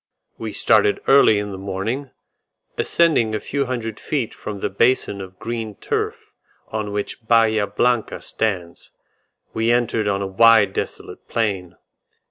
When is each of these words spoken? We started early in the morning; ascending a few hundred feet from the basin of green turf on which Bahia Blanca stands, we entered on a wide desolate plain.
We 0.39 0.51
started 0.51 0.99
early 1.07 1.37
in 1.37 1.51
the 1.51 1.59
morning; 1.59 2.09
ascending 2.75 3.35
a 3.35 3.39
few 3.39 3.67
hundred 3.67 3.99
feet 3.99 4.33
from 4.33 4.59
the 4.59 4.69
basin 4.71 5.21
of 5.21 5.37
green 5.37 5.75
turf 5.75 6.31
on 6.69 6.91
which 6.91 7.27
Bahia 7.27 7.67
Blanca 7.67 8.19
stands, 8.19 8.89
we 9.53 9.69
entered 9.71 10.07
on 10.07 10.23
a 10.23 10.25
wide 10.25 10.73
desolate 10.73 11.27
plain. 11.27 11.75